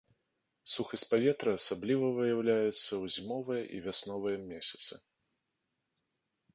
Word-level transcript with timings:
Сухасць 0.75 1.05
паветра 1.11 1.51
асабліва 1.59 2.07
выяўляецца 2.17 2.79
ў 3.01 3.05
зімовыя 3.17 3.63
і 3.77 3.85
вясновыя 3.87 4.37
месяцы. 4.51 4.93